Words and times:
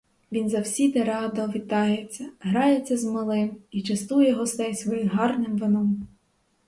Він 0.31 0.49
завсіди 0.49 1.03
радо 1.03 1.47
вітається, 1.47 2.29
грається 2.39 2.97
з 2.97 3.03
малим 3.03 3.57
і 3.71 3.81
частує 3.81 4.33
гостей 4.33 4.75
своїх 4.75 5.11
гарним 5.13 5.57
вином. 5.57 6.07